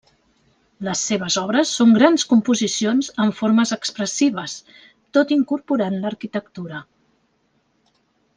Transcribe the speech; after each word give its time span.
Les 0.85 1.01
seves 1.09 1.35
obres 1.41 1.73
són 1.79 1.91
grans 1.97 2.25
composicions 2.31 3.09
amb 3.25 3.37
formes 3.41 3.75
expressives, 3.77 4.57
tot 5.19 5.35
incorporant 5.37 6.01
l'arquitectura. 6.07 6.83